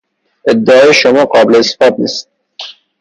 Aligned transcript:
ادعای 0.47 0.93
شما 0.93 1.25
قابل 1.25 1.55
اثبات 1.55 1.95
نیست. 1.99 2.29